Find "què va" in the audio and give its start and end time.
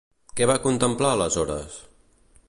0.39-0.55